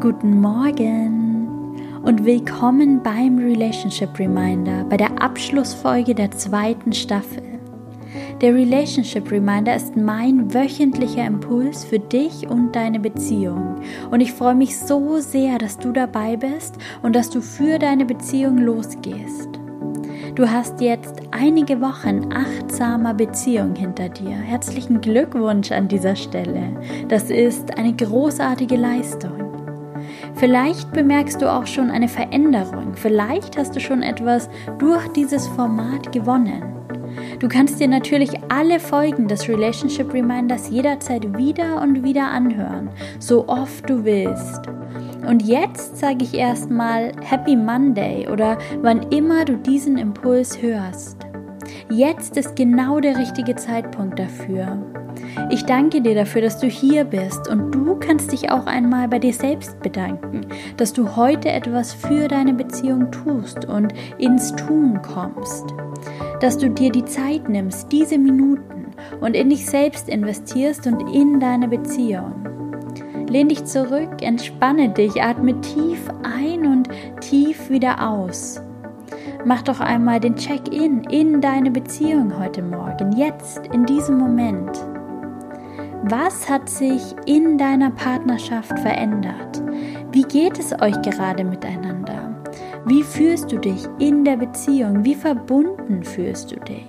Guten 0.00 0.40
Morgen 0.40 1.76
und 2.02 2.24
willkommen 2.24 3.02
beim 3.02 3.38
Relationship 3.38 4.16
Reminder, 4.18 4.84
bei 4.88 4.96
der 4.96 5.20
Abschlussfolge 5.20 6.14
der 6.14 6.30
zweiten 6.30 6.92
Staffel. 6.92 7.42
Der 8.40 8.54
Relationship 8.54 9.30
Reminder 9.30 9.74
ist 9.74 9.96
mein 9.96 10.54
wöchentlicher 10.54 11.26
Impuls 11.26 11.84
für 11.84 11.98
dich 11.98 12.48
und 12.48 12.76
deine 12.76 13.00
Beziehung. 13.00 13.80
Und 14.10 14.20
ich 14.20 14.32
freue 14.32 14.54
mich 14.54 14.78
so 14.78 15.18
sehr, 15.18 15.58
dass 15.58 15.78
du 15.78 15.90
dabei 15.90 16.36
bist 16.36 16.76
und 17.02 17.16
dass 17.16 17.28
du 17.28 17.40
für 17.40 17.78
deine 17.78 18.04
Beziehung 18.04 18.58
losgehst. 18.58 19.48
Du 20.34 20.48
hast 20.48 20.80
jetzt 20.80 21.20
einige 21.30 21.80
Wochen 21.80 22.32
achtsamer 22.32 23.14
Beziehung 23.14 23.74
hinter 23.74 24.08
dir. 24.08 24.30
Herzlichen 24.30 25.00
Glückwunsch 25.00 25.72
an 25.72 25.88
dieser 25.88 26.16
Stelle. 26.16 26.74
Das 27.08 27.30
ist 27.30 27.76
eine 27.76 27.94
großartige 27.94 28.76
Leistung. 28.76 29.41
Vielleicht 30.42 30.90
bemerkst 30.90 31.40
du 31.40 31.48
auch 31.48 31.68
schon 31.68 31.88
eine 31.88 32.08
Veränderung. 32.08 32.94
Vielleicht 32.96 33.56
hast 33.56 33.76
du 33.76 33.80
schon 33.80 34.02
etwas 34.02 34.50
durch 34.80 35.06
dieses 35.12 35.46
Format 35.46 36.10
gewonnen. 36.10 36.64
Du 37.38 37.46
kannst 37.46 37.78
dir 37.78 37.86
natürlich 37.86 38.32
alle 38.48 38.80
Folgen 38.80 39.28
des 39.28 39.48
Relationship 39.48 40.12
Reminders 40.12 40.68
jederzeit 40.68 41.38
wieder 41.38 41.80
und 41.80 42.02
wieder 42.02 42.26
anhören, 42.28 42.90
so 43.20 43.46
oft 43.46 43.88
du 43.88 44.04
willst. 44.04 44.66
Und 45.28 45.44
jetzt 45.44 45.98
sage 45.98 46.24
ich 46.24 46.34
erstmal 46.34 47.12
Happy 47.22 47.54
Monday 47.54 48.26
oder 48.26 48.58
wann 48.80 49.00
immer 49.12 49.44
du 49.44 49.56
diesen 49.56 49.96
Impuls 49.96 50.60
hörst. 50.60 51.21
Jetzt 51.94 52.38
ist 52.38 52.56
genau 52.56 53.00
der 53.00 53.18
richtige 53.18 53.54
Zeitpunkt 53.54 54.18
dafür. 54.18 54.78
Ich 55.50 55.66
danke 55.66 56.00
dir 56.00 56.14
dafür, 56.14 56.40
dass 56.40 56.58
du 56.58 56.66
hier 56.66 57.04
bist 57.04 57.50
und 57.50 57.70
du 57.70 57.96
kannst 57.96 58.32
dich 58.32 58.50
auch 58.50 58.64
einmal 58.64 59.08
bei 59.08 59.18
dir 59.18 59.34
selbst 59.34 59.78
bedanken, 59.82 60.46
dass 60.78 60.94
du 60.94 61.16
heute 61.16 61.50
etwas 61.50 61.92
für 61.92 62.28
deine 62.28 62.54
Beziehung 62.54 63.10
tust 63.10 63.66
und 63.66 63.92
ins 64.16 64.56
Tun 64.56 65.02
kommst. 65.02 65.66
Dass 66.40 66.56
du 66.56 66.70
dir 66.70 66.90
die 66.90 67.04
Zeit 67.04 67.50
nimmst, 67.50 67.92
diese 67.92 68.16
Minuten 68.16 68.86
und 69.20 69.36
in 69.36 69.50
dich 69.50 69.66
selbst 69.66 70.08
investierst 70.08 70.86
und 70.86 71.14
in 71.14 71.40
deine 71.40 71.68
Beziehung. 71.68 72.32
Lehn 73.28 73.50
dich 73.50 73.66
zurück, 73.66 74.22
entspanne 74.22 74.88
dich, 74.88 75.22
atme 75.22 75.60
tief 75.60 76.08
ein 76.22 76.64
und 76.66 76.88
tief 77.20 77.68
wieder 77.68 78.08
aus. 78.08 78.62
Mach 79.44 79.62
doch 79.62 79.80
einmal 79.80 80.20
den 80.20 80.36
Check-in 80.36 81.02
in 81.04 81.40
deine 81.40 81.72
Beziehung 81.72 82.38
heute 82.38 82.62
Morgen, 82.62 83.10
jetzt, 83.16 83.66
in 83.72 83.84
diesem 83.84 84.16
Moment. 84.16 84.70
Was 86.04 86.48
hat 86.48 86.68
sich 86.68 87.02
in 87.26 87.58
deiner 87.58 87.90
Partnerschaft 87.90 88.78
verändert? 88.78 89.60
Wie 90.12 90.22
geht 90.22 90.60
es 90.60 90.72
euch 90.80 91.00
gerade 91.02 91.42
miteinander? 91.42 92.36
Wie 92.84 93.02
fühlst 93.02 93.50
du 93.50 93.58
dich 93.58 93.84
in 93.98 94.24
der 94.24 94.36
Beziehung? 94.36 95.04
Wie 95.04 95.14
verbunden 95.14 96.04
fühlst 96.04 96.52
du 96.52 96.56
dich? 96.60 96.86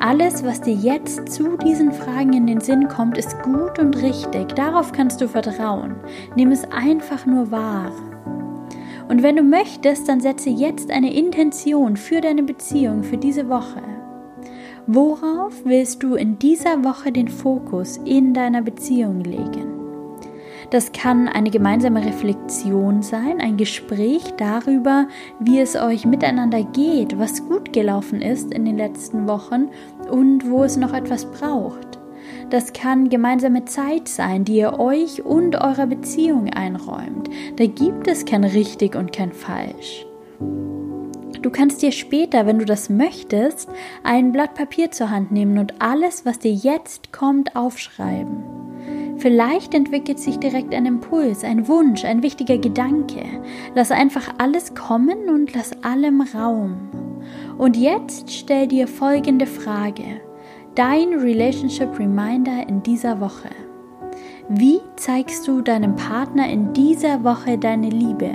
Alles, 0.00 0.42
was 0.42 0.62
dir 0.62 0.74
jetzt 0.74 1.30
zu 1.30 1.58
diesen 1.58 1.92
Fragen 1.92 2.32
in 2.32 2.46
den 2.46 2.60
Sinn 2.60 2.88
kommt, 2.88 3.18
ist 3.18 3.42
gut 3.42 3.78
und 3.78 4.00
richtig. 4.00 4.54
Darauf 4.54 4.92
kannst 4.92 5.20
du 5.20 5.28
vertrauen. 5.28 5.96
Nimm 6.34 6.50
es 6.50 6.64
einfach 6.72 7.26
nur 7.26 7.50
wahr. 7.50 7.92
Und 9.10 9.24
wenn 9.24 9.34
du 9.34 9.42
möchtest, 9.42 10.08
dann 10.08 10.20
setze 10.20 10.50
jetzt 10.50 10.92
eine 10.92 11.12
Intention 11.12 11.96
für 11.96 12.20
deine 12.20 12.44
Beziehung 12.44 13.02
für 13.02 13.16
diese 13.16 13.48
Woche. 13.48 13.82
Worauf 14.86 15.64
willst 15.64 16.04
du 16.04 16.14
in 16.14 16.38
dieser 16.38 16.84
Woche 16.84 17.10
den 17.10 17.26
Fokus 17.26 17.96
in 18.04 18.34
deiner 18.34 18.62
Beziehung 18.62 19.24
legen? 19.24 19.80
Das 20.70 20.92
kann 20.92 21.26
eine 21.26 21.50
gemeinsame 21.50 22.04
Reflexion 22.04 23.02
sein, 23.02 23.40
ein 23.40 23.56
Gespräch 23.56 24.22
darüber, 24.36 25.08
wie 25.40 25.58
es 25.58 25.74
euch 25.74 26.06
miteinander 26.06 26.62
geht, 26.62 27.18
was 27.18 27.44
gut 27.48 27.72
gelaufen 27.72 28.22
ist 28.22 28.54
in 28.54 28.64
den 28.64 28.76
letzten 28.76 29.26
Wochen 29.26 29.70
und 30.08 30.48
wo 30.48 30.62
es 30.62 30.76
noch 30.76 30.94
etwas 30.94 31.24
braucht. 31.24 31.89
Das 32.50 32.72
kann 32.72 33.08
gemeinsame 33.08 33.64
Zeit 33.64 34.08
sein, 34.08 34.44
die 34.44 34.56
ihr 34.56 34.78
euch 34.78 35.24
und 35.24 35.56
eurer 35.56 35.86
Beziehung 35.86 36.50
einräumt. 36.52 37.30
Da 37.56 37.66
gibt 37.66 38.08
es 38.08 38.24
kein 38.24 38.44
richtig 38.44 38.96
und 38.96 39.12
kein 39.12 39.32
falsch. 39.32 40.06
Du 41.42 41.48
kannst 41.48 41.80
dir 41.80 41.92
später, 41.92 42.44
wenn 42.46 42.58
du 42.58 42.66
das 42.66 42.90
möchtest, 42.90 43.70
ein 44.02 44.32
Blatt 44.32 44.54
Papier 44.54 44.90
zur 44.90 45.10
Hand 45.10 45.32
nehmen 45.32 45.58
und 45.58 45.80
alles, 45.80 46.26
was 46.26 46.38
dir 46.38 46.52
jetzt 46.52 47.12
kommt, 47.12 47.56
aufschreiben. 47.56 48.44
Vielleicht 49.16 49.74
entwickelt 49.74 50.18
sich 50.18 50.38
direkt 50.38 50.74
ein 50.74 50.86
Impuls, 50.86 51.44
ein 51.44 51.68
Wunsch, 51.68 52.04
ein 52.04 52.22
wichtiger 52.22 52.58
Gedanke. 52.58 53.22
Lass 53.74 53.90
einfach 53.90 54.34
alles 54.38 54.74
kommen 54.74 55.28
und 55.28 55.54
lass 55.54 55.72
allem 55.82 56.22
Raum. 56.22 56.88
Und 57.58 57.76
jetzt 57.76 58.32
stell 58.32 58.66
dir 58.66 58.88
folgende 58.88 59.46
Frage. 59.46 60.20
Dein 60.76 61.14
Relationship 61.14 61.98
Reminder 61.98 62.68
in 62.68 62.80
dieser 62.84 63.20
Woche. 63.20 63.50
Wie 64.48 64.78
zeigst 64.94 65.48
du 65.48 65.62
deinem 65.62 65.96
Partner 65.96 66.48
in 66.48 66.72
dieser 66.72 67.24
Woche 67.24 67.58
deine 67.58 67.90
Liebe? 67.90 68.30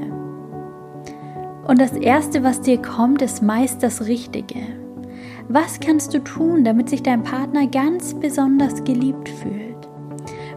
Und 1.65 1.79
das 1.79 1.93
Erste, 1.93 2.43
was 2.43 2.59
dir 2.59 2.81
kommt, 2.81 3.21
ist 3.21 3.41
meist 3.41 3.81
das 3.81 4.07
Richtige. 4.07 4.59
Was 5.47 5.79
kannst 5.79 6.13
du 6.13 6.19
tun, 6.19 6.65
damit 6.65 6.89
sich 6.89 7.01
dein 7.03 7.23
Partner 7.23 7.67
ganz 7.67 8.13
besonders 8.13 8.83
geliebt 8.83 9.29
fühlt? 9.29 9.87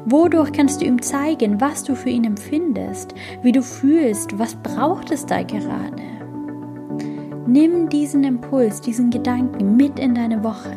Wodurch 0.05 0.51
kannst 0.51 0.81
du 0.81 0.85
ihm 0.85 1.01
zeigen, 1.01 1.61
was 1.61 1.85
du 1.85 1.95
für 1.95 2.11
ihn 2.11 2.25
empfindest, 2.25 3.15
wie 3.43 3.53
du 3.53 3.63
fühlst, 3.63 4.37
was 4.37 4.57
braucht 4.57 5.13
es 5.13 5.27
da 5.27 5.45
gerade? 5.45 6.18
Nimm 7.49 7.89
diesen 7.89 8.25
Impuls, 8.25 8.83
diesen 8.83 9.09
Gedanken 9.09 9.75
mit 9.75 9.99
in 9.99 10.15
deine 10.15 10.45
Woche. 10.45 10.77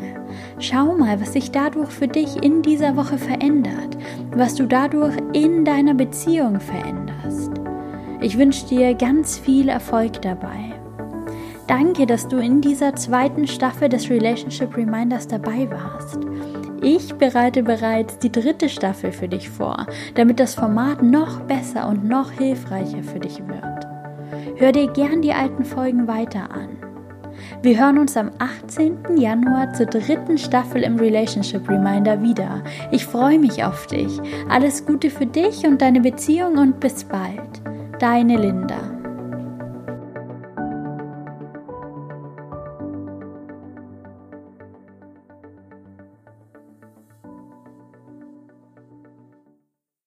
Schau 0.57 0.95
mal, 0.95 1.19
was 1.19 1.33
sich 1.33 1.51
dadurch 1.51 1.89
für 1.89 2.07
dich 2.07 2.41
in 2.41 2.61
dieser 2.61 2.95
Woche 2.95 3.17
verändert, 3.17 3.97
was 4.33 4.55
du 4.55 4.65
dadurch 4.65 5.17
in 5.33 5.65
deiner 5.65 5.93
Beziehung 5.93 6.61
veränderst. 6.61 7.51
Ich 8.21 8.37
wünsche 8.37 8.67
dir 8.67 8.93
ganz 8.93 9.37
viel 9.37 9.67
Erfolg 9.67 10.21
dabei. 10.21 10.73
Danke, 11.67 12.05
dass 12.05 12.29
du 12.29 12.37
in 12.37 12.61
dieser 12.61 12.95
zweiten 12.95 13.47
Staffel 13.47 13.89
des 13.89 14.09
Relationship 14.09 14.77
Reminders 14.77 15.27
dabei 15.27 15.69
warst. 15.69 16.19
Ich 16.81 17.13
bereite 17.15 17.63
bereits 17.63 18.17
die 18.19 18.31
dritte 18.31 18.69
Staffel 18.69 19.11
für 19.11 19.27
dich 19.27 19.49
vor, 19.49 19.87
damit 20.15 20.39
das 20.39 20.55
Format 20.55 21.03
noch 21.03 21.41
besser 21.41 21.89
und 21.89 22.05
noch 22.05 22.31
hilfreicher 22.31 23.03
für 23.03 23.19
dich 23.19 23.45
wird. 23.45 23.80
Hör 24.61 24.72
dir 24.72 24.85
gern 24.94 25.23
die 25.23 25.33
alten 25.33 25.66
Folgen 25.66 26.07
weiter 26.07 26.51
an. 26.51 26.77
Wir 27.63 27.79
hören 27.79 27.97
uns 27.97 28.16
am 28.16 28.29
18. 28.38 29.17
Januar 29.17 29.73
zur 29.73 29.88
dritten 29.88 30.38
Staffel 30.38 30.83
im 30.83 30.97
Relationship 30.97 31.67
Reminder 31.67 32.22
wieder. 32.22 32.63
Ich 32.91 33.03
freue 33.03 33.39
mich 33.39 33.63
auf 33.63 33.88
dich. 33.88 34.22
Alles 34.49 34.85
Gute 34.85 35.09
für 35.09 35.25
dich 35.25 35.66
und 35.66 35.81
deine 35.81 36.01
Beziehung 36.01 36.59
und 36.59 36.79
bis 36.79 37.03
bald. 37.03 37.59
Deine 37.97 38.38
Linda. 38.38 39.00